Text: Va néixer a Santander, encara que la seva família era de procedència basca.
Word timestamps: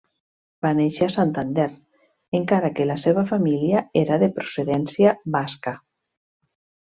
Va 0.65 0.69
néixer 0.77 1.03
a 1.07 1.11
Santander, 1.15 1.65
encara 2.39 2.71
que 2.79 2.87
la 2.91 2.95
seva 3.03 3.25
família 3.33 3.83
era 4.03 4.19
de 4.23 4.29
procedència 4.39 5.13
basca. 5.39 5.75